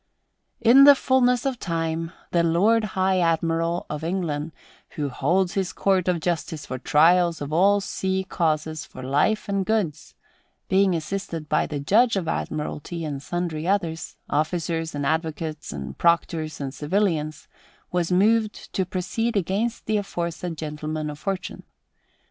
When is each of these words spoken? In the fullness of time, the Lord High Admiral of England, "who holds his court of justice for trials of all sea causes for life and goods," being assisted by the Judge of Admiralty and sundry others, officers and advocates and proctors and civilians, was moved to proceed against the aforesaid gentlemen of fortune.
In 0.61 0.85
the 0.85 0.95
fullness 0.95 1.45
of 1.45 1.59
time, 1.59 2.11
the 2.31 2.41
Lord 2.41 2.83
High 2.97 3.19
Admiral 3.19 3.85
of 3.87 4.03
England, 4.03 4.51
"who 4.97 5.09
holds 5.09 5.53
his 5.53 5.71
court 5.73 6.07
of 6.07 6.19
justice 6.19 6.65
for 6.65 6.79
trials 6.79 7.39
of 7.39 7.53
all 7.53 7.79
sea 7.81 8.23
causes 8.23 8.83
for 8.83 9.03
life 9.03 9.47
and 9.47 9.63
goods," 9.63 10.15
being 10.67 10.95
assisted 10.95 11.47
by 11.47 11.67
the 11.67 11.79
Judge 11.79 12.15
of 12.15 12.27
Admiralty 12.27 13.05
and 13.05 13.21
sundry 13.21 13.67
others, 13.67 14.15
officers 14.27 14.95
and 14.95 15.05
advocates 15.05 15.71
and 15.71 15.95
proctors 15.99 16.59
and 16.59 16.73
civilians, 16.73 17.47
was 17.91 18.11
moved 18.11 18.73
to 18.73 18.87
proceed 18.87 19.37
against 19.37 19.85
the 19.85 19.97
aforesaid 19.97 20.57
gentlemen 20.57 21.11
of 21.11 21.19
fortune. 21.19 21.61